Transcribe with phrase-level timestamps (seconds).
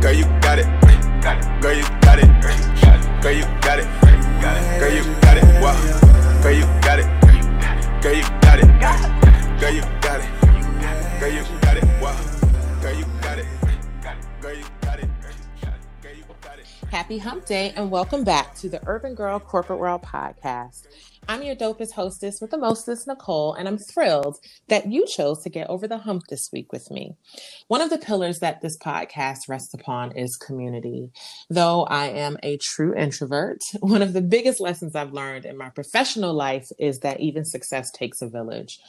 [0.00, 0.66] Girl, you got it.
[1.62, 2.28] Girl, you got it.
[3.22, 3.86] Girl, you got it.
[4.78, 5.44] Girl, you got it.
[5.62, 5.72] Wow.
[6.42, 7.06] Girl, you got it.
[8.02, 8.66] Girl, you got it.
[9.58, 10.28] Girl, you got it.
[11.20, 11.84] Girl, you got it.
[12.02, 12.16] Wow.
[12.82, 13.46] Girl, you got it.
[14.42, 15.08] Girl, you got it.
[16.02, 16.66] Girl, you got it.
[16.90, 20.86] Happy Hump Day and welcome back to the Urban Girl Corporate World podcast.
[21.28, 25.50] I'm your dopest hostess with the mostest, Nicole, and I'm thrilled that you chose to
[25.50, 27.14] get over the hump this week with me.
[27.68, 31.10] One of the pillars that this podcast rests upon is community.
[31.48, 35.68] Though I am a true introvert, one of the biggest lessons I've learned in my
[35.68, 38.80] professional life is that even success takes a village.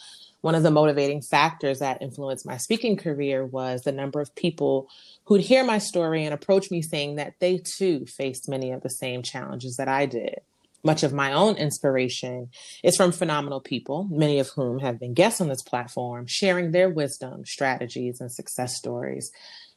[0.41, 4.89] One of the motivating factors that influenced my speaking career was the number of people
[5.25, 8.89] who'd hear my story and approach me saying that they too faced many of the
[8.89, 10.41] same challenges that I did.
[10.83, 12.49] Much of my own inspiration
[12.83, 16.89] is from phenomenal people, many of whom have been guests on this platform, sharing their
[16.89, 19.31] wisdom, strategies, and success stories,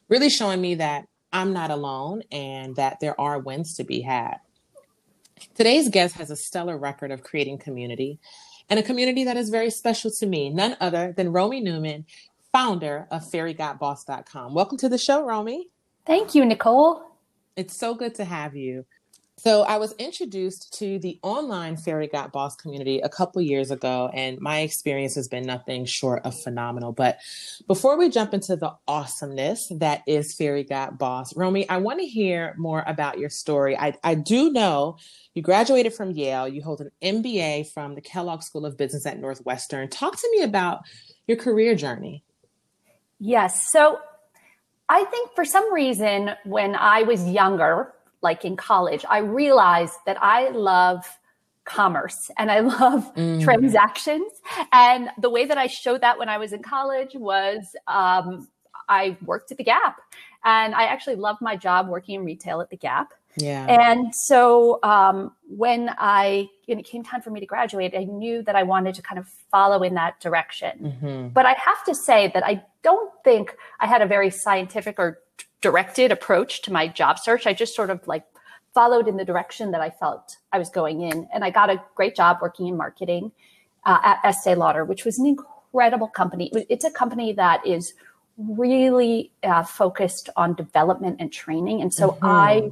[0.09, 4.37] really showing me that I'm not alone and that there are wins to be had.
[5.53, 8.19] Today's guest has a stellar record of creating community
[8.69, 12.05] and a community that is very special to me, none other than Romy Newman,
[12.51, 14.53] founder of fairygodboss.com.
[14.53, 15.67] Welcome to the show, Romy.
[16.05, 17.03] Thank you, Nicole.
[17.55, 18.85] It's so good to have you.
[19.37, 24.59] So I was introduced to the online Fairygodboss community a couple years ago, and my
[24.59, 26.93] experience has been nothing short of phenomenal.
[26.93, 27.19] But
[27.67, 32.83] before we jump into the awesomeness that is Fairygodboss, Romy, I want to hear more
[32.87, 33.77] about your story.
[33.77, 34.97] I, I do know
[35.33, 39.19] you graduated from Yale, you hold an MBA from the Kellogg School of Business at
[39.19, 39.89] Northwestern.
[39.89, 40.79] Talk to me about
[41.27, 42.23] your career journey.
[43.19, 43.69] Yes.
[43.69, 43.99] So
[44.87, 50.21] I think for some reason, when I was younger, like in college, I realized that
[50.21, 51.05] I love
[51.65, 53.43] commerce and I love mm.
[53.43, 54.31] transactions.
[54.71, 58.47] And the way that I showed that when I was in college was um,
[58.87, 59.99] I worked at the Gap.
[60.43, 63.13] And I actually loved my job working in retail at the Gap.
[63.37, 63.65] Yeah.
[63.65, 68.41] And so um, when I when it came time for me to graduate, I knew
[68.43, 70.95] that I wanted to kind of follow in that direction.
[71.03, 71.27] Mm-hmm.
[71.29, 75.19] But I have to say that I don't think I had a very scientific or
[75.65, 77.47] directed approach to my job search.
[77.47, 78.23] I just sort of like
[78.75, 81.27] followed in the direction that I felt I was going in.
[81.33, 83.31] And I got a great job working in marketing
[83.83, 86.51] uh, at Estee Lauder, which was an incredible company.
[86.69, 87.95] It's a company that is
[88.37, 91.81] really uh, focused on development and training.
[91.81, 92.25] And so mm-hmm.
[92.25, 92.69] I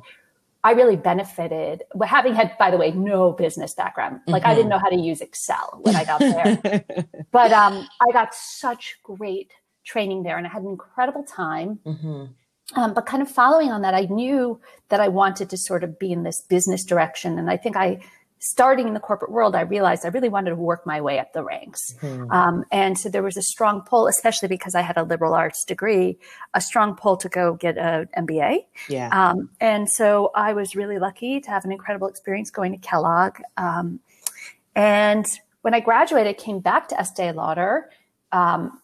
[0.65, 4.21] I really benefited having had, by the way, no business background.
[4.27, 4.51] Like mm-hmm.
[4.51, 4.69] I didn't mm-hmm.
[4.69, 6.85] know how to use Excel when I got there,
[7.31, 9.51] but um, I got such great
[9.83, 11.79] training there, and I had an incredible time.
[11.85, 12.25] Mm-hmm.
[12.75, 14.59] Um, but kind of following on that, I knew
[14.89, 17.99] that I wanted to sort of be in this business direction, and I think I
[18.43, 21.31] starting in the corporate world, I realized I really wanted to work my way up
[21.31, 21.79] the ranks.
[22.01, 22.29] Mm-hmm.
[22.29, 25.63] Um, and so there was a strong pull, especially because I had a liberal arts
[25.63, 26.17] degree,
[26.53, 28.65] a strong pull to go get an MBA.
[28.89, 29.07] Yeah.
[29.11, 33.39] Um, and so I was really lucky to have an incredible experience going to Kellogg.
[33.55, 34.01] Um,
[34.75, 35.25] and
[35.61, 37.91] when I graduated, came back to Estee Lauder
[38.33, 38.81] um,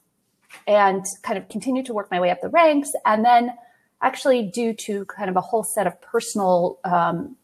[0.68, 2.94] and kind of continued to work my way up the ranks.
[3.06, 3.52] And then
[4.02, 7.36] actually due to kind of a whole set of personal um,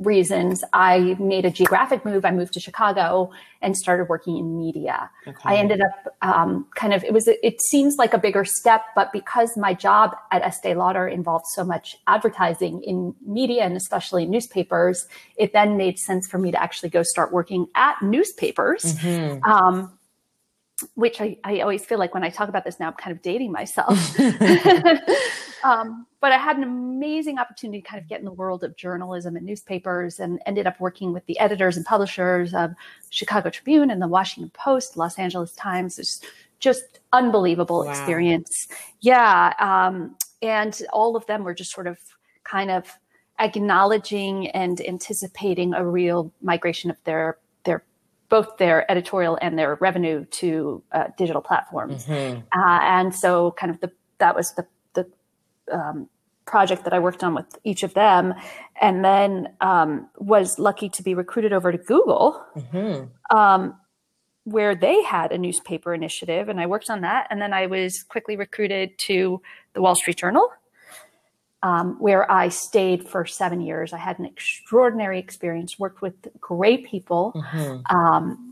[0.00, 2.24] reasons, I made a geographic move.
[2.24, 3.30] I moved to Chicago
[3.60, 5.10] and started working in media.
[5.26, 5.38] Okay.
[5.44, 9.12] I ended up um, kind of, it was, it seems like a bigger step, but
[9.12, 15.06] because my job at Estee Lauder involved so much advertising in media and especially newspapers,
[15.36, 18.82] it then made sense for me to actually go start working at newspapers.
[18.82, 19.44] Mm-hmm.
[19.44, 19.92] Um,
[20.94, 23.20] which I, I always feel like when I talk about this now, I'm kind of
[23.20, 24.16] dating myself.
[25.64, 28.76] um, but I had an amazing opportunity to kind of get in the world of
[28.76, 32.72] journalism and newspapers and ended up working with the editors and publishers of
[33.10, 35.98] Chicago Tribune and the Washington Post, Los Angeles Times.
[35.98, 36.20] It's
[36.58, 37.90] just unbelievable wow.
[37.90, 38.68] experience.
[39.00, 39.54] Yeah.
[39.58, 41.98] Um, and all of them were just sort of
[42.44, 42.86] kind of
[43.38, 47.82] acknowledging and anticipating a real migration of their their
[48.28, 52.06] both their editorial and their revenue to uh, digital platforms.
[52.06, 52.40] Mm-hmm.
[52.58, 54.66] Uh, and so kind of the that was the
[55.72, 56.08] um,
[56.50, 58.34] project that I worked on with each of them,
[58.80, 63.36] and then um, was lucky to be recruited over to Google, mm-hmm.
[63.36, 63.76] um,
[64.44, 67.28] where they had a newspaper initiative, and I worked on that.
[67.30, 69.40] And then I was quickly recruited to
[69.74, 70.48] the Wall Street Journal,
[71.62, 73.92] um, where I stayed for seven years.
[73.92, 77.32] I had an extraordinary experience, worked with great people.
[77.36, 77.96] Mm-hmm.
[77.96, 78.46] Um,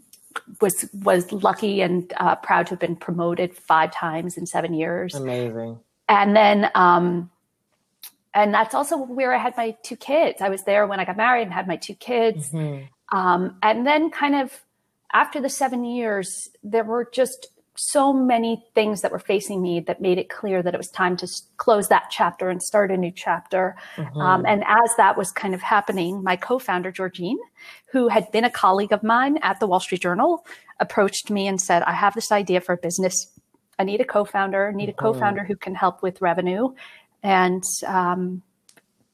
[0.61, 5.17] was was lucky and uh, proud to have been promoted five times in seven years.
[5.17, 7.31] Amazing and then um,
[8.35, 10.41] and that's also where I had my two kids.
[10.41, 12.51] I was there when I got married and had my two kids.
[12.51, 13.17] Mm-hmm.
[13.17, 14.53] Um, and then kind of
[15.13, 20.01] after the seven years, there were just so many things that were facing me that
[20.01, 21.29] made it clear that it was time to
[21.59, 23.77] close that chapter and start a new chapter.
[23.97, 24.21] Mm-hmm.
[24.21, 27.39] Um, and as that was kind of happening, my co founder, Georgene,
[27.93, 30.45] who had been a colleague of mine at the Wall Street Journal,
[30.81, 33.33] approached me and said, I have this idea for a business.
[33.79, 35.01] I need a co founder, need a mm-hmm.
[35.01, 36.75] co founder who can help with revenue.
[37.23, 38.43] And um,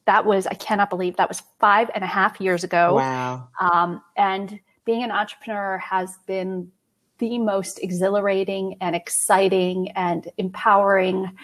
[0.07, 2.95] that was, I cannot believe that was five and a half years ago.
[2.95, 3.49] Wow.
[3.61, 6.71] Um, and being an entrepreneur has been
[7.19, 11.37] the most exhilarating and exciting and empowering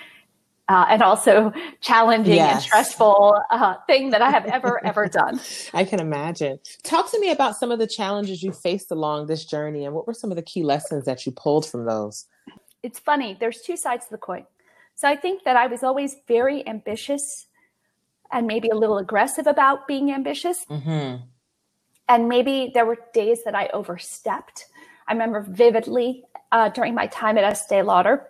[0.69, 2.55] uh, and also challenging yes.
[2.55, 5.41] and stressful uh, thing that I have ever, ever done.
[5.75, 6.61] I can imagine.
[6.85, 10.07] Talk to me about some of the challenges you faced along this journey and what
[10.07, 12.25] were some of the key lessons that you pulled from those?
[12.83, 14.47] It's funny, there's two sides to the coin.
[14.95, 17.47] So I think that I was always very ambitious
[18.33, 20.65] and maybe a little aggressive about being ambitious.
[20.67, 21.25] Mm-hmm.
[22.09, 24.67] And maybe there were days that I overstepped.
[25.07, 28.27] I remember vividly uh, during my time at Estee Lauder,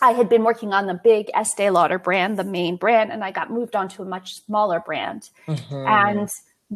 [0.00, 3.30] I had been working on the big Estee Lauder brand, the main brand, and I
[3.30, 5.30] got moved on to a much smaller brand.
[5.46, 5.86] Mm-hmm.
[5.86, 6.28] And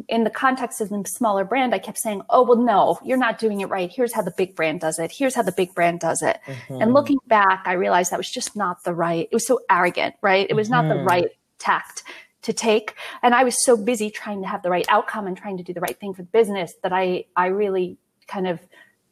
[0.07, 3.39] in the context of the smaller brand, I kept saying, Oh, well, no, you're not
[3.39, 3.91] doing it right.
[3.93, 5.11] Here's how the big brand does it.
[5.11, 6.39] Here's how the big brand does it.
[6.45, 6.81] Mm-hmm.
[6.81, 10.15] And looking back, I realized that was just not the right, it was so arrogant,
[10.21, 10.47] right?
[10.49, 10.87] It was mm-hmm.
[10.87, 11.07] not the mm-hmm.
[11.07, 12.03] right tact
[12.41, 12.95] to take.
[13.21, 15.73] And I was so busy trying to have the right outcome and trying to do
[15.73, 17.97] the right thing for the business that I, I really
[18.27, 18.59] kind of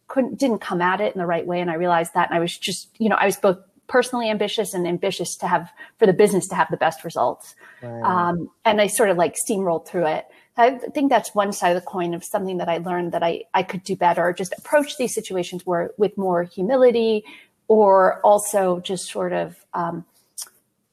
[0.08, 1.60] couldn't, didn't come at it in the right way.
[1.60, 2.30] And I realized that.
[2.30, 3.58] And I was just, you know, I was both
[3.88, 7.56] personally ambitious and ambitious to have for the business to have the best results.
[7.82, 8.02] Right.
[8.04, 10.26] Um, and I sort of like steamrolled through it.
[10.58, 13.44] I think that's one side of the coin of something that I learned that I,
[13.54, 17.24] I could do better, just approach these situations where with more humility
[17.68, 20.06] or also just sort of um,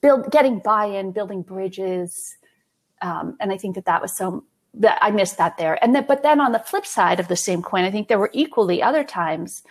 [0.03, 2.37] build getting buy-in, building bridges.
[3.01, 4.45] Um, and I think that that was so
[4.75, 5.83] that I missed that there.
[5.83, 8.19] And then, but then on the flip side of the same coin, I think there
[8.19, 9.63] were equally other times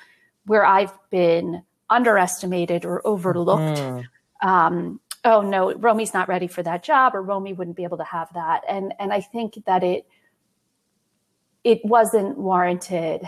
[0.46, 3.80] where I've been underestimated or overlooked.
[3.80, 4.06] Mm.
[4.42, 8.04] Um, oh no, Romy's not ready for that job, or Romy wouldn't be able to
[8.04, 8.62] have that.
[8.68, 10.06] And and I think that it
[11.64, 13.22] it wasn't warranted.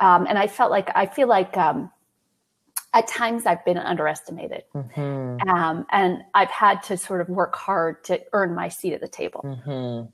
[0.00, 1.90] Um, and I felt like I feel like um,
[2.96, 4.64] at times I've been underestimated.
[4.74, 5.48] Mm-hmm.
[5.48, 9.08] Um, and I've had to sort of work hard to earn my seat at the
[9.08, 9.42] table.
[9.44, 10.08] Mm-hmm.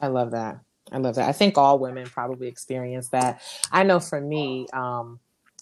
[0.00, 0.60] I love that.
[0.92, 1.28] I love that.
[1.28, 3.42] I think all women probably experience that.
[3.72, 5.18] I know for me, um,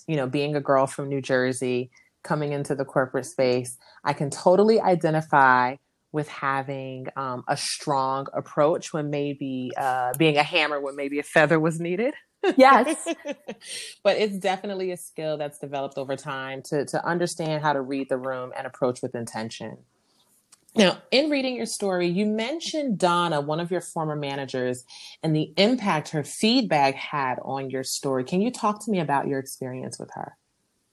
[0.07, 1.91] you know, being a girl from New Jersey,
[2.27, 5.77] coming into the corporate space, I can totally identify
[6.13, 11.23] with having um, a strong approach when maybe uh, being a hammer when maybe a
[11.23, 12.15] feather was needed.
[12.57, 13.09] Yes.
[14.05, 18.09] but it's definitely a skill that's developed over time to, to understand how to read
[18.09, 19.79] the room and approach with intention.
[20.77, 24.85] Now, in reading your story, you mentioned Donna, one of your former managers,
[25.23, 28.25] and the impact her feedback had on your story.
[28.25, 30.37] Can you talk to me about your experience with her?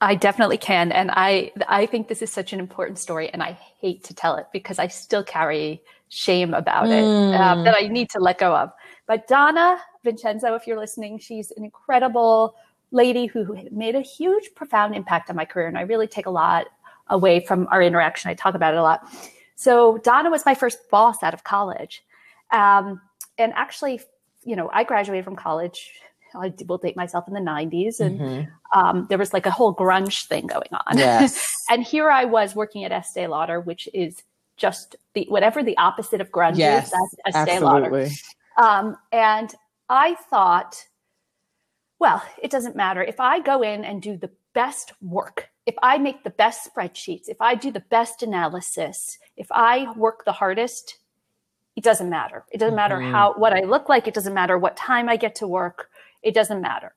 [0.00, 3.58] I definitely can, and I I think this is such an important story, and I
[3.80, 7.38] hate to tell it because I still carry shame about it mm.
[7.38, 8.70] um, that I need to let go of.
[9.06, 12.54] But Donna Vincenzo, if you're listening, she's an incredible
[12.90, 15.66] lady who made a huge, profound impact on my career.
[15.66, 16.68] And I really take a lot
[17.08, 18.30] away from our interaction.
[18.30, 19.08] I talk about it a lot.
[19.56, 22.04] So Donna was my first boss out of college.
[22.52, 23.00] Um,
[23.36, 24.00] and actually,
[24.44, 25.90] you know, I graduated from college.
[26.34, 28.00] I will date myself in the 90s.
[28.00, 28.78] And mm-hmm.
[28.78, 30.98] um, there was like a whole grunge thing going on.
[30.98, 31.42] Yes.
[31.70, 34.22] and here I was working at Estee Lauder, which is
[34.56, 38.02] just the whatever the opposite of grunge yes, is, that's Estee absolutely.
[38.04, 38.10] Lauder.
[38.56, 39.54] Um, and
[39.88, 40.84] I thought,
[41.98, 43.02] well, it doesn't matter.
[43.02, 47.28] If I go in and do the best work, if I make the best spreadsheets,
[47.28, 50.98] if I do the best analysis, if I work the hardest,
[51.76, 52.44] it doesn't matter.
[52.52, 53.12] It doesn't matter mm-hmm.
[53.12, 55.90] how what I look like, it doesn't matter what time I get to work,
[56.24, 56.94] it doesn't matter.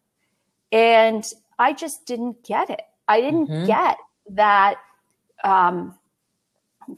[0.72, 1.26] And
[1.60, 2.82] I just didn't get it.
[3.08, 3.66] I didn't mm-hmm.
[3.66, 3.98] get
[4.32, 4.78] that
[5.44, 5.98] um,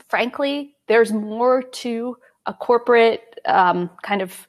[0.07, 4.47] frankly, there's more to a corporate um, kind of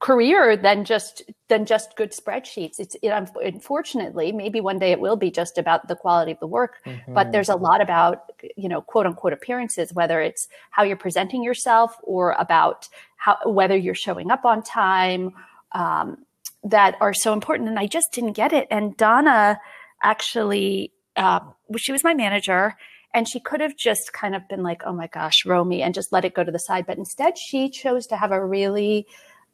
[0.00, 2.78] career than just than just good spreadsheets.
[2.78, 6.46] It's it, unfortunately maybe one day it will be just about the quality of the
[6.46, 7.14] work, mm-hmm.
[7.14, 11.42] but there's a lot about you know quote unquote appearances, whether it's how you're presenting
[11.42, 15.32] yourself or about how whether you're showing up on time.
[15.72, 16.24] Um,
[16.64, 19.58] that are so important and i just didn't get it and donna
[20.02, 21.40] actually uh,
[21.76, 22.74] she was my manager
[23.14, 26.12] and she could have just kind of been like, oh my gosh, Romy, and just
[26.12, 26.86] let it go to the side.
[26.86, 29.06] But instead, she chose to have a really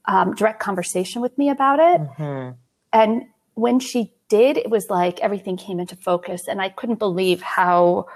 [0.06, 2.00] um, direct conversation with me about it.
[2.00, 2.56] Mm-hmm.
[2.92, 3.22] And
[3.54, 6.48] when she did, it was like everything came into focus.
[6.48, 8.06] And I couldn't believe how.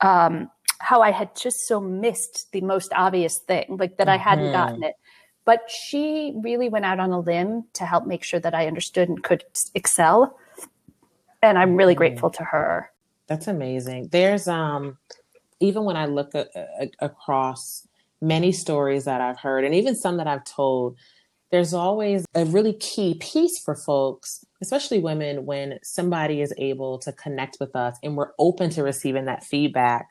[0.00, 0.50] Um,
[0.80, 4.10] how I had just so missed the most obvious thing, like that mm-hmm.
[4.10, 4.52] I hadn't mm-hmm.
[4.52, 4.96] gotten it
[5.44, 9.08] but she really went out on a limb to help make sure that I understood
[9.08, 10.38] and could excel.
[11.42, 11.98] And I'm really mm-hmm.
[11.98, 12.90] grateful to her.
[13.26, 14.08] That's amazing.
[14.12, 14.98] There's um
[15.60, 16.46] even when I look a,
[16.80, 17.86] a, across
[18.20, 20.96] many stories that I've heard and even some that I've told,
[21.50, 27.12] there's always a really key piece for folks, especially women, when somebody is able to
[27.12, 30.08] connect with us and we're open to receiving that feedback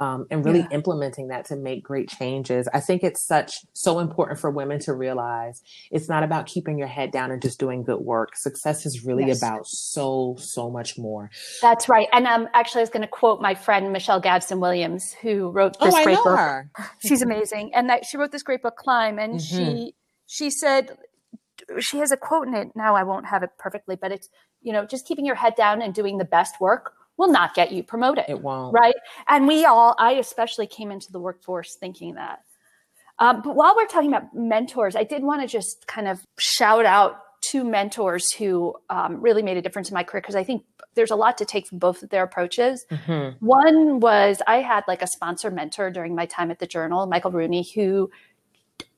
[0.00, 0.68] um, and really yeah.
[0.72, 2.66] implementing that to make great changes.
[2.72, 6.88] I think it's such so important for women to realize it's not about keeping your
[6.88, 8.34] head down and just doing good work.
[8.34, 9.42] Success is really yes.
[9.42, 11.30] about so so much more.
[11.60, 12.08] That's right.
[12.12, 15.78] And um, actually, I was going to quote my friend Michelle Gadsden Williams, who wrote
[15.78, 16.38] this oh, great book.
[16.38, 16.70] Her.
[17.06, 19.56] She's amazing, and that she wrote this great book, Climb, and mm-hmm.
[19.56, 19.94] she
[20.26, 20.96] she said
[21.78, 22.68] she has a quote in it.
[22.74, 24.30] Now I won't have it perfectly, but it's
[24.62, 27.70] you know just keeping your head down and doing the best work will not get
[27.70, 28.24] you promoted.
[28.28, 28.72] It won't.
[28.72, 28.94] Right.
[29.28, 32.40] And we all, I especially came into the workforce thinking that.
[33.18, 36.86] Um, but while we're talking about mentors, I did want to just kind of shout
[36.86, 40.64] out two mentors who um, really made a difference in my career because I think
[40.94, 42.86] there's a lot to take from both of their approaches.
[42.90, 43.44] Mm-hmm.
[43.44, 47.30] One was I had like a sponsor mentor during my time at the Journal, Michael
[47.30, 48.10] Rooney, who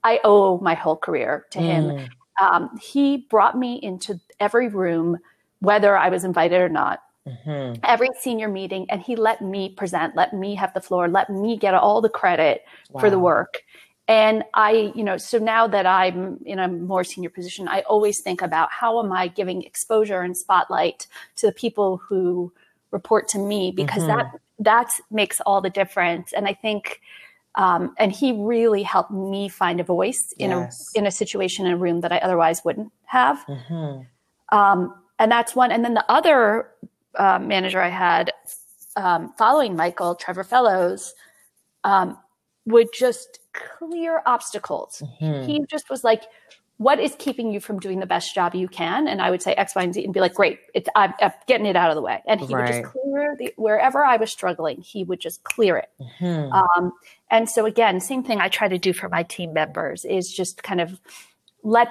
[0.05, 1.85] I owe my whole career to him.
[1.85, 2.09] Mm.
[2.41, 5.19] Um, he brought me into every room,
[5.59, 7.81] whether I was invited or not mm-hmm.
[7.85, 11.57] every senior meeting and he let me present let me have the floor let me
[11.57, 13.01] get all the credit wow.
[13.01, 13.63] for the work
[14.09, 18.21] and i you know so now that i'm in a more senior position i always
[18.21, 22.53] think about how am i giving exposure and spotlight to the people who
[22.91, 24.19] report to me because mm-hmm.
[24.19, 27.01] that that makes all the difference and i think
[27.55, 30.91] um, and he really helped me find a voice in yes.
[30.95, 33.45] a in a situation in a room that I otherwise wouldn't have.
[33.47, 34.57] Mm-hmm.
[34.57, 35.71] Um, and that's one.
[35.71, 36.69] And then the other
[37.17, 38.33] uh, manager I had
[38.97, 41.15] um, following Michael, Trevor Fellows,
[41.85, 42.19] um,
[42.67, 45.03] would just clear obstacles.
[45.21, 45.47] Mm-hmm.
[45.47, 46.25] He just was like,
[46.79, 49.07] what is keeping you from doing the best job you can?
[49.07, 51.33] And I would say X, Y, and Z, and be like, great, it's, I'm, I'm
[51.47, 52.23] getting it out of the way.
[52.27, 52.63] And he right.
[52.63, 55.91] would just clear the wherever I was struggling, he would just clear it.
[56.01, 56.53] Mm-hmm.
[56.53, 56.93] Um,
[57.31, 60.63] and so again, same thing I try to do for my team members is just
[60.63, 61.01] kind of
[61.63, 61.89] let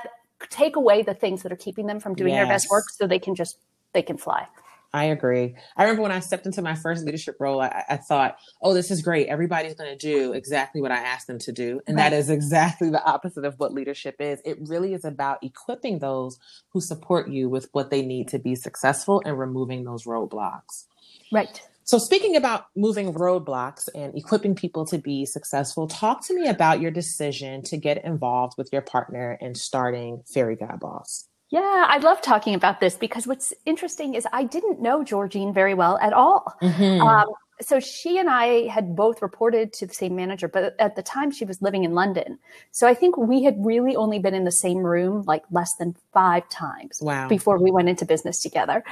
[0.50, 2.40] take away the things that are keeping them from doing yes.
[2.40, 3.58] their best work, so they can just
[3.94, 4.48] they can fly.
[4.93, 5.55] I agree.
[5.77, 8.91] I remember when I stepped into my first leadership role, I, I thought, oh, this
[8.91, 9.27] is great.
[9.27, 11.79] Everybody's going to do exactly what I asked them to do.
[11.88, 12.10] And right.
[12.10, 14.41] that is exactly the opposite of what leadership is.
[14.43, 18.53] It really is about equipping those who support you with what they need to be
[18.55, 20.86] successful and removing those roadblocks.
[21.31, 21.62] Right.
[21.83, 26.79] So, speaking about moving roadblocks and equipping people to be successful, talk to me about
[26.79, 31.25] your decision to get involved with your partner in starting Fairy Godboss.
[31.51, 35.74] Yeah, I love talking about this because what's interesting is I didn't know Georgene very
[35.74, 36.55] well at all.
[36.62, 37.01] Mm-hmm.
[37.01, 37.27] Um,
[37.60, 41.29] so she and I had both reported to the same manager, but at the time
[41.29, 42.39] she was living in London.
[42.72, 45.96] So I think we had really only been in the same room like less than
[46.13, 47.27] five times wow.
[47.27, 48.84] before we went into business together.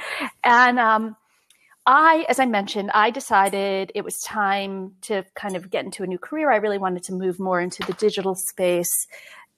[0.44, 1.16] And um,
[1.86, 6.06] I, as I mentioned, I decided it was time to kind of get into a
[6.06, 6.52] new career.
[6.52, 9.06] I really wanted to move more into the digital space.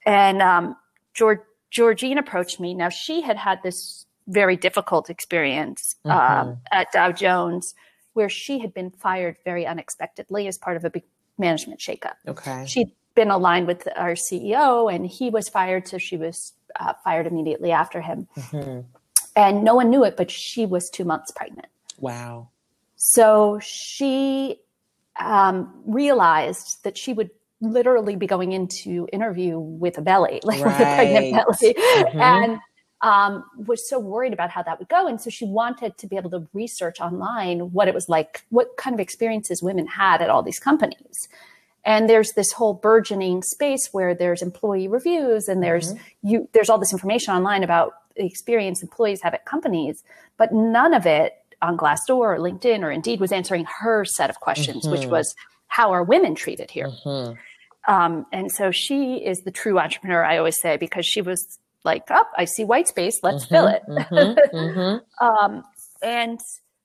[0.07, 0.77] And um,
[1.15, 1.41] George,
[1.73, 2.75] Georgene approached me.
[2.75, 6.49] Now she had had this very difficult experience mm-hmm.
[6.49, 7.75] um, at Dow Jones,
[8.13, 11.05] where she had been fired very unexpectedly as part of a big
[11.39, 12.15] management shakeup.
[12.29, 16.93] Okay, she'd been aligned with our CEO, and he was fired, so she was uh,
[17.05, 18.29] fired immediately after him.
[18.37, 18.81] Mm-hmm.
[19.35, 21.69] And no one knew it, but she was two months pregnant.
[21.99, 22.49] Wow.
[22.97, 24.61] So she
[25.19, 27.31] um, realized that she would
[27.63, 30.67] literally be going into interview with a belly, like right.
[30.67, 32.21] with a pregnant belly, mm-hmm.
[32.21, 32.61] and
[33.01, 35.07] um, was so worried about how that would go.
[35.07, 38.77] And so she wanted to be able to research online what it was like, what
[38.77, 41.29] kind of experiences women had at all these companies.
[41.85, 46.29] And there's this whole burgeoning space where there's employee reviews and there's mm-hmm.
[46.29, 50.05] you there's all this information online about the experience employees have at companies,
[50.37, 54.39] but none of it on Glassdoor or LinkedIn or Indeed was answering her set of
[54.39, 54.93] questions, mm-hmm.
[54.93, 55.35] which was
[55.67, 56.89] how are women treated here?
[57.05, 57.35] Mm-hmm.
[57.89, 62.05] Um, and so she is the true entrepreneur, I always say, because she was like,
[62.11, 63.83] oh, I see white space, let's mm-hmm, fill it.
[63.89, 65.25] Mm-hmm, mm-hmm.
[65.27, 65.65] um,
[66.03, 66.41] and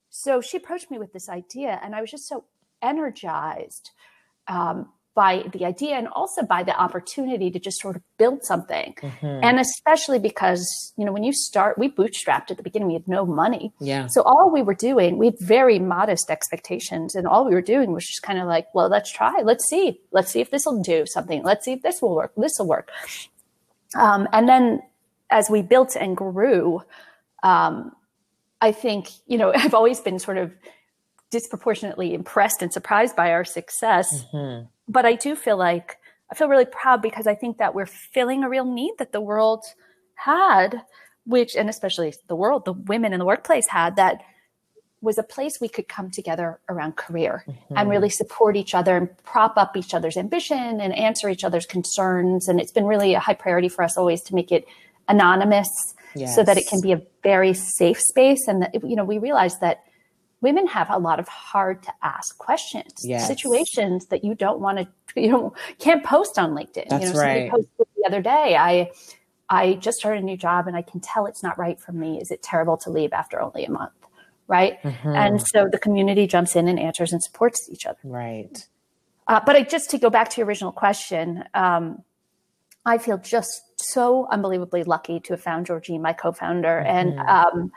[0.10, 2.46] so she approached me with this idea, and I was just so
[2.82, 3.92] energized
[4.48, 8.94] um, by the idea and also by the opportunity to just sort of build something.
[9.02, 9.40] Mm-hmm.
[9.42, 13.08] And especially because, you know, when you start, we bootstrapped at the beginning, we had
[13.08, 13.74] no money.
[13.80, 14.06] Yeah.
[14.06, 17.16] So all we were doing, we had very modest expectations.
[17.16, 20.00] And all we were doing was just kind of like, well, let's try, let's see,
[20.12, 21.42] let's see if this will do something.
[21.42, 22.34] Let's see if this will work.
[22.38, 22.92] This will work.
[23.98, 24.84] Um, and then
[25.32, 26.84] as we built and grew,
[27.42, 27.92] um,
[28.62, 30.54] I think, you know, I've always been sort of
[31.30, 34.26] disproportionately impressed and surprised by our success.
[34.34, 35.98] Mm-hmm but I do feel like
[36.32, 39.22] I feel really proud because I think that we're filling a real need that the
[39.22, 39.64] world
[40.16, 40.82] had,
[41.26, 44.22] which, and especially the world, the women in the workplace had that
[45.00, 47.78] was a place we could come together around career mm-hmm.
[47.78, 51.66] and really support each other and prop up each other's ambition and answer each other's
[51.66, 52.48] concerns.
[52.48, 54.66] And it's been really a high priority for us always to make it
[55.08, 55.70] anonymous
[56.16, 56.36] yes.
[56.36, 58.48] so that it can be a very safe space.
[58.48, 59.84] And that, you know, we realize that
[60.42, 63.28] women have a lot of hard to ask questions, yes.
[63.28, 64.88] situations that you don't want to,
[65.22, 66.90] you know, can't post on LinkedIn.
[66.90, 67.52] That's you know, right.
[67.52, 68.92] posted the other day, I,
[69.50, 72.20] I just started a new job and I can tell it's not right for me.
[72.22, 73.92] Is it terrible to leave after only a month?
[74.48, 74.82] Right.
[74.84, 75.10] Mm-hmm.
[75.10, 78.00] And so the community jumps in and answers and supports each other.
[78.04, 78.66] Right.
[79.28, 82.04] Uh, but I, just to go back to your original question, um,
[82.86, 87.20] I feel just so unbelievably lucky to have found Georgie, my co-founder, mm-hmm.
[87.20, 87.72] and um,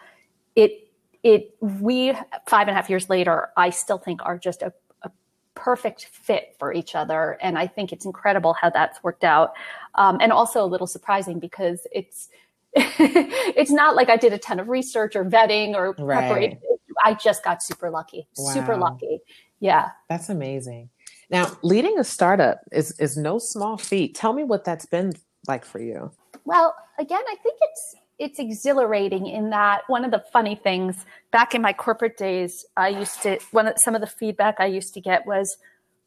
[0.54, 0.89] it
[1.22, 2.12] it we
[2.46, 4.72] five and a half years later, I still think are just a,
[5.02, 5.10] a
[5.54, 9.54] perfect fit for each other, and I think it's incredible how that's worked out,
[9.94, 12.28] um, and also a little surprising because it's
[12.74, 16.28] it's not like I did a ton of research or vetting or right.
[16.28, 16.58] preparation.
[17.04, 18.52] I just got super lucky, wow.
[18.52, 19.20] super lucky.
[19.60, 19.90] Yeah.
[20.08, 20.90] That's amazing.
[21.30, 24.14] Now, leading a startup is is no small feat.
[24.14, 25.12] Tell me what that's been
[25.46, 26.10] like for you.
[26.44, 31.54] Well, again, I think it's it's exhilarating in that one of the funny things back
[31.54, 34.92] in my corporate days, I used to one of some of the feedback I used
[34.94, 35.56] to get was,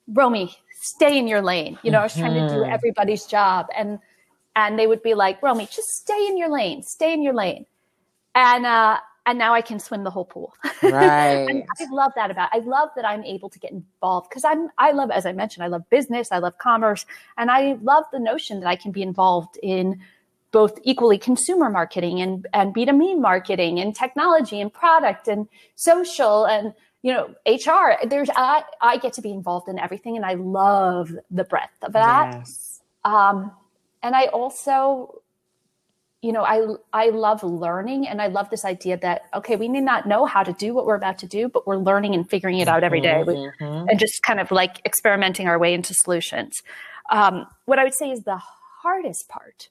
[0.07, 1.79] Romy, stay in your lane.
[1.81, 2.71] You know, I was trying to do mm-hmm.
[2.71, 3.99] everybody's job and
[4.55, 7.65] and they would be like, Romy, just stay in your lane, stay in your lane.
[8.35, 10.53] And uh, and now I can swim the whole pool.
[10.83, 11.63] Right.
[11.79, 12.49] I love that about.
[12.51, 14.67] I love that I'm able to get involved because I'm.
[14.77, 17.05] I love, as I mentioned, I love business, I love commerce,
[17.37, 20.01] and I love the notion that I can be involved in
[20.53, 26.73] both equally consumer marketing and and B2B marketing and technology and product and social and
[27.01, 28.07] you know HR.
[28.07, 31.91] There's I I get to be involved in everything, and I love the breadth of
[31.93, 32.35] that.
[32.35, 32.81] Yes.
[33.03, 33.51] Um,
[34.03, 35.21] and I also,
[36.21, 39.81] you know, I I love learning, and I love this idea that okay, we may
[39.81, 42.59] not know how to do what we're about to do, but we're learning and figuring
[42.59, 43.89] it out every day, mm-hmm.
[43.89, 46.61] and just kind of like experimenting our way into solutions.
[47.09, 48.39] Um, what I would say is the
[48.83, 49.69] hardest part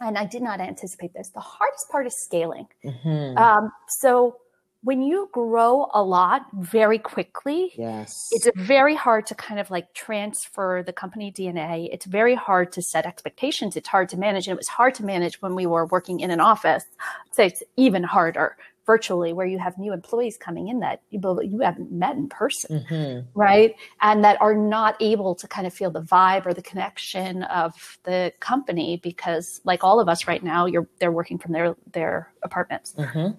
[0.00, 1.28] and I did not anticipate this.
[1.30, 2.66] The hardest part is scaling.
[2.84, 3.38] Mm-hmm.
[3.38, 4.36] Um, so
[4.82, 9.92] when you grow a lot very quickly, yes, it's very hard to kind of like
[9.94, 11.88] transfer the company DNA.
[11.92, 13.76] It's very hard to set expectations.
[13.76, 14.46] It's hard to manage.
[14.46, 16.84] And it was hard to manage when we were working in an office.
[17.32, 18.56] So it's even harder
[18.86, 22.84] virtually where you have new employees coming in that you, you haven't met in person,
[22.88, 23.28] mm-hmm.
[23.38, 23.74] right?
[24.00, 27.98] And that are not able to kind of feel the vibe or the connection of
[28.04, 32.32] the company because like all of us right now, you're, they're working from their, their
[32.42, 32.94] apartments.
[32.96, 33.32] Mm-hmm.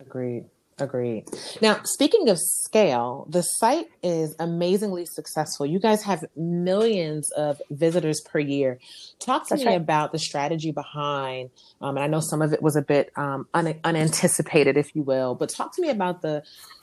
[0.00, 0.46] Agreed.
[0.82, 1.26] Agreed.
[1.60, 5.64] Now, speaking of scale, the site is amazingly successful.
[5.64, 8.80] You guys have millions of visitors per year.
[9.20, 9.80] Talk to That's me right.
[9.80, 13.46] about the strategy behind, um, and I know some of it was a bit um,
[13.54, 16.42] un- unanticipated, if you will, but talk to me about the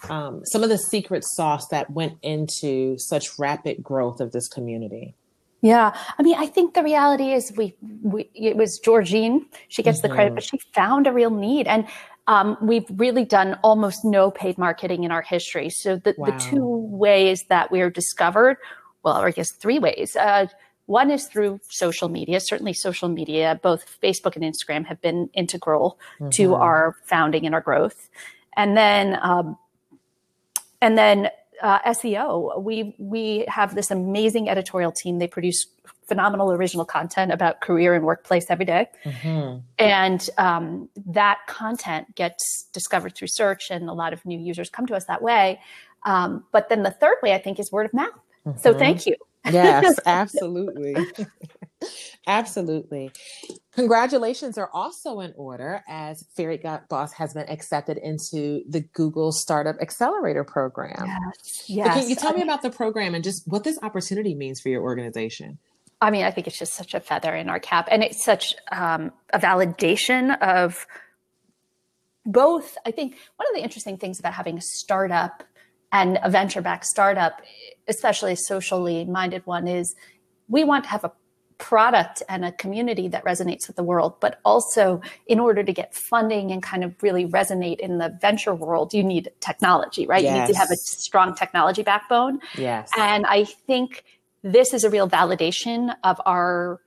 [0.10, 5.14] um, some of the secret sauce that went into such rapid growth of this community.
[5.62, 9.46] Yeah, I mean, I think the reality is we, we it was Georgene.
[9.68, 10.08] She gets mm-hmm.
[10.08, 11.86] the credit, but she found a real need, and
[12.28, 15.70] um, we've really done almost no paid marketing in our history.
[15.70, 16.28] So the, wow.
[16.28, 18.58] the two ways that we're discovered,
[19.04, 20.16] well, I guess three ways.
[20.16, 20.46] Uh,
[20.86, 22.40] one is through social media.
[22.40, 26.30] Certainly, social media, both Facebook and Instagram, have been integral mm-hmm.
[26.30, 28.10] to our founding and our growth.
[28.56, 29.58] And then, um,
[30.82, 31.30] and then
[31.62, 32.62] uh, SEO.
[32.62, 35.20] We we have this amazing editorial team.
[35.20, 35.66] They produce
[36.08, 38.88] phenomenal original content about career and workplace every day.
[39.06, 39.60] Mm-hmm.
[39.78, 44.86] And um, that content gets discovered through search, and a lot of new users come
[44.88, 45.60] to us that way.
[46.06, 48.10] Um, but then the third way, I think, is word of mouth.
[48.46, 48.60] Mm-hmm.
[48.60, 49.16] So thank you.
[49.46, 50.96] Yes, absolutely.
[52.28, 53.12] absolutely.
[53.74, 59.80] Congratulations are also in order as Fairy Boss has been accepted into the Google Startup
[59.80, 61.06] Accelerator program.
[61.06, 61.64] Yes.
[61.68, 62.00] yes.
[62.00, 64.82] Can you tell me about the program and just what this opportunity means for your
[64.82, 65.60] organization?
[66.02, 68.56] I mean, I think it's just such a feather in our cap, and it's such
[68.72, 70.88] um, a validation of
[72.26, 72.78] both.
[72.86, 75.44] I think one of the interesting things about having a startup
[75.92, 77.42] and a venture backed startup,
[77.88, 79.96] especially a socially minded one, is
[80.48, 81.12] we want to have a
[81.58, 84.16] product and a community that resonates with the world.
[84.20, 88.56] But also, in order to get funding and kind of really resonate in the venture
[88.56, 90.24] world, you need technology, right?
[90.24, 90.34] Yes.
[90.34, 92.40] You need to have a strong technology backbone.
[92.58, 92.90] Yes.
[92.98, 94.04] And I think
[94.42, 96.80] this is a real validation of our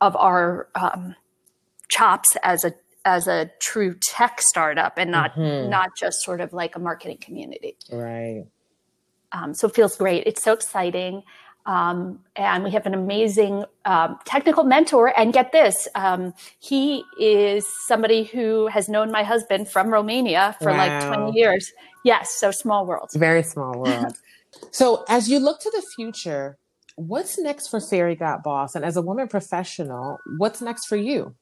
[0.00, 1.14] of our um,
[1.88, 5.70] chops as a as a true tech startup and not mm-hmm.
[5.70, 7.76] not just sort of like a marketing community.
[7.90, 8.44] Right.
[9.32, 10.24] Um, so it feels great.
[10.26, 11.22] It's so exciting.
[11.64, 15.12] Um, and we have an amazing um, technical mentor.
[15.16, 20.70] And get this, um, he is somebody who has known my husband from Romania for
[20.70, 20.76] wow.
[20.78, 21.72] like 20 years.
[22.04, 23.10] Yes, so small world.
[23.14, 24.16] Very small world.
[24.72, 26.58] so, as you look to the future,
[26.96, 28.74] what's next for Fairygodboss?
[28.74, 31.34] And as a woman professional, what's next for you?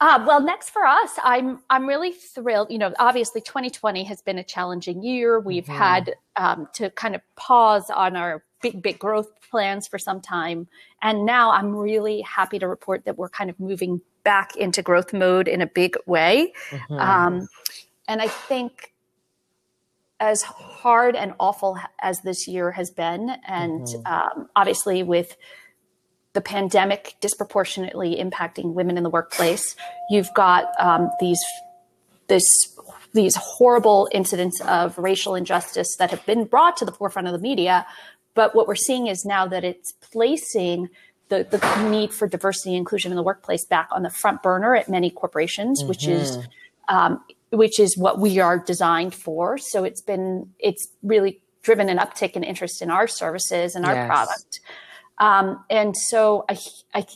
[0.00, 2.70] Uh, well, next for us, I'm I'm really thrilled.
[2.70, 5.40] You know, obviously, 2020 has been a challenging year.
[5.40, 5.72] We've mm-hmm.
[5.72, 10.68] had um, to kind of pause on our big big growth plans for some time,
[11.02, 15.12] and now I'm really happy to report that we're kind of moving back into growth
[15.12, 16.52] mode in a big way.
[16.70, 16.94] Mm-hmm.
[16.94, 17.48] Um,
[18.06, 18.92] and I think
[20.20, 24.06] as hard and awful as this year has been, and mm-hmm.
[24.06, 25.36] um, obviously with
[26.38, 29.74] the pandemic disproportionately impacting women in the workplace.
[30.08, 31.42] You've got um, these
[32.28, 32.46] this
[33.12, 37.40] these horrible incidents of racial injustice that have been brought to the forefront of the
[37.40, 37.84] media.
[38.34, 40.90] But what we're seeing is now that it's placing
[41.28, 44.76] the, the need for diversity and inclusion in the workplace back on the front burner
[44.76, 45.88] at many corporations, mm-hmm.
[45.88, 46.38] which is
[46.88, 47.20] um,
[47.50, 49.58] which is what we are designed for.
[49.58, 53.94] So it's been it's really driven an uptick in interest in our services and our
[53.94, 54.06] yes.
[54.06, 54.60] product.
[55.18, 56.58] Um, and so I,
[56.94, 57.06] I,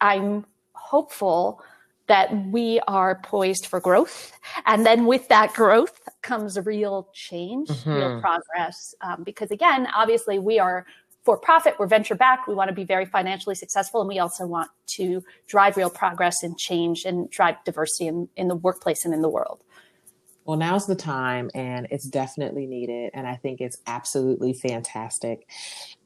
[0.00, 1.62] I'm hopeful
[2.06, 4.32] that we are poised for growth.
[4.66, 7.90] And then with that growth comes real change, mm-hmm.
[7.90, 8.94] real progress.
[9.02, 10.86] Um, because again, obviously, we are
[11.24, 14.46] for profit, we're venture backed, we want to be very financially successful, and we also
[14.46, 19.12] want to drive real progress and change and drive diversity in, in the workplace and
[19.12, 19.60] in the world.
[20.48, 23.10] Well, now's the time, and it's definitely needed.
[23.12, 25.46] And I think it's absolutely fantastic.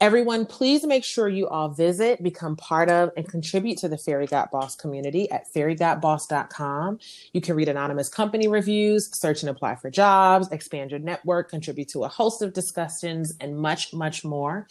[0.01, 4.77] Everyone, please make sure you all visit, become part of, and contribute to the Fairygodboss
[4.77, 6.99] community at fairygodboss.com.
[7.33, 11.87] You can read anonymous company reviews, search and apply for jobs, expand your network, contribute
[11.91, 14.67] to a host of discussions, and much, much more.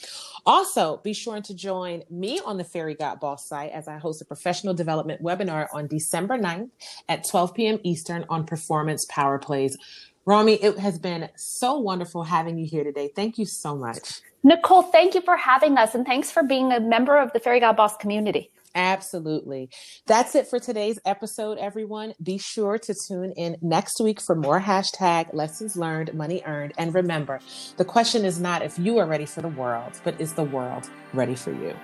[0.46, 4.74] Also, be sure to join me on the Fairygodboss site as I host a professional
[4.74, 6.70] development webinar on December 9th
[7.08, 7.80] at 12 p.m.
[7.84, 9.78] Eastern on performance power plays.
[10.26, 13.12] Romy, it has been so wonderful having you here today.
[13.16, 14.22] Thank you so much.
[14.44, 17.60] Nicole, thank you for having us and thanks for being a member of the Fairy
[17.60, 18.52] God Boss community.
[18.76, 19.70] Absolutely.
[20.08, 22.14] That's it for today's episode, everyone.
[22.22, 26.74] Be sure to tune in next week for more hashtag lessons learned, money earned.
[26.78, 27.40] And remember,
[27.78, 30.90] the question is not if you are ready for the world, but is the world
[31.14, 31.76] ready for you?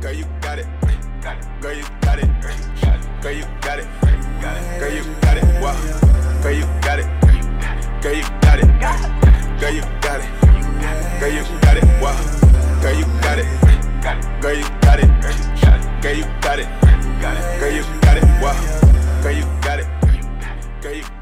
[0.00, 0.66] Girl, you got it.
[0.80, 1.60] Girl, you Got it.
[1.60, 3.22] Girl, you got it.
[3.22, 4.80] Girl, you got it.
[4.80, 5.44] Girl, you got it.
[5.62, 6.42] Wow.
[6.42, 7.06] Girl, you got it.
[8.02, 8.66] Girl, you got it.
[9.60, 11.20] Girl, you got it.
[11.20, 11.84] Girl, you got it.
[12.02, 12.40] Wow.
[16.02, 16.66] Girl, you got it.
[17.60, 18.24] Girl, you got it.
[18.40, 19.20] Wow.
[19.22, 19.86] Girl, you got it.
[20.80, 21.19] Girl, you